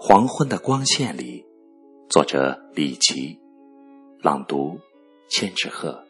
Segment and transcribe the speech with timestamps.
[0.00, 1.44] 黄昏的光线里，
[2.08, 3.36] 作者李琦，
[4.20, 4.78] 朗读
[5.28, 6.04] 千纸鹤。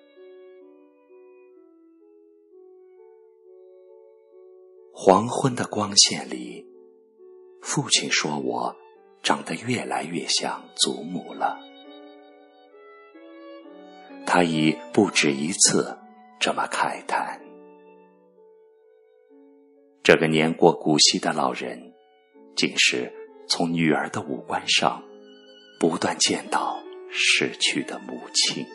[4.92, 6.66] 黄昏的光线里，
[7.62, 8.76] 父亲说我
[9.22, 11.58] 长得越来越像祖母了。
[14.26, 15.96] 他已不止一次
[16.38, 17.40] 这么慨叹。
[20.02, 21.94] 这个年过古稀的老人，
[22.54, 23.10] 竟是
[23.48, 25.02] 从女儿的五官上
[25.80, 26.78] 不断见到
[27.10, 28.66] 逝去的母亲，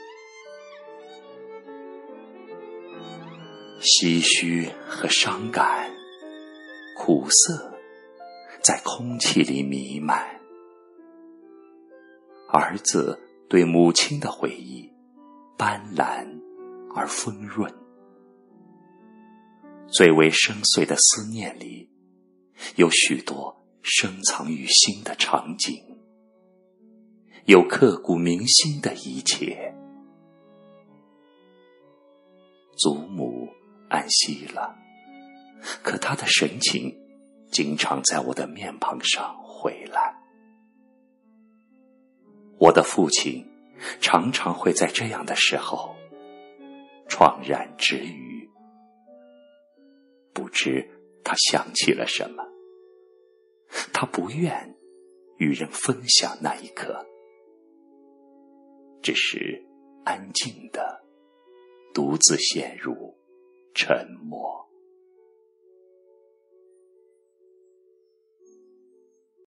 [3.79, 5.91] 唏嘘和伤感、
[6.97, 7.77] 苦涩
[8.61, 10.41] 在空气里弥漫。
[12.49, 14.91] 儿子对母亲的回忆，
[15.57, 16.27] 斑斓
[16.95, 17.71] 而丰润。
[19.87, 21.89] 最为深邃的思念里，
[22.75, 25.75] 有许多深藏于心的场景，
[27.45, 29.75] 有刻骨铭心的一切。
[32.77, 33.49] 祖母
[33.89, 34.73] 安息了，
[35.83, 36.97] 可她的神情
[37.51, 40.15] 经常在我的面庞上回来。
[42.57, 43.45] 我的父亲
[43.99, 45.93] 常常会在这样的时候
[47.09, 48.49] 怆然止语。
[50.33, 50.89] 不知
[51.23, 52.43] 他想起了什么，
[54.03, 54.75] 他不愿
[55.37, 57.05] 与人分享那一刻，
[59.01, 59.65] 只是
[60.03, 61.05] 安静的
[61.93, 63.17] 独自陷入
[63.73, 64.67] 沉默。